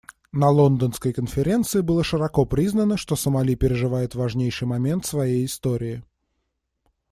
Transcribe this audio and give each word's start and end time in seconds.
На 0.31 0.49
Лондонской 0.49 1.13
конференции 1.13 1.81
было 1.81 2.03
широко 2.03 2.47
признано, 2.47 2.97
что 2.97 3.15
Сомали 3.15 3.53
переживает 3.55 4.15
важнейший 4.15 4.63
момент 4.67 5.05
в 5.05 5.09
своей 5.09 5.45
истории. 5.45 6.03